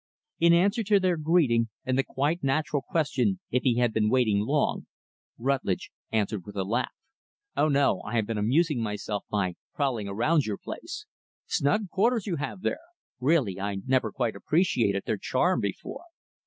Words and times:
In 0.39 0.51
answer 0.51 0.83
to 0.85 0.99
their 0.99 1.15
greeting 1.15 1.69
and 1.85 1.95
the 1.95 2.01
quite 2.03 2.43
natural 2.43 2.81
question 2.81 3.39
if 3.51 3.61
he 3.61 3.75
had 3.75 3.93
been 3.93 4.09
waiting 4.09 4.39
long, 4.39 4.87
Rutlidge 5.37 5.91
answered 6.11 6.43
with 6.43 6.55
a 6.55 6.63
laugh. 6.63 6.89
"Oh, 7.55 7.67
no 7.67 8.01
I 8.01 8.13
have 8.15 8.25
been 8.25 8.39
amusing 8.39 8.81
myself 8.81 9.23
by 9.29 9.57
prowling 9.75 10.07
around 10.07 10.47
your 10.47 10.57
place. 10.57 11.05
Snug 11.45 11.91
quarters 11.91 12.25
you 12.25 12.37
have 12.37 12.61
here; 12.63 12.79
really, 13.19 13.59
I 13.61 13.75
never 13.85 14.11
quite 14.11 14.35
appreciated 14.35 15.03
their 15.05 15.17
charm, 15.19 15.59
before." 15.59 16.05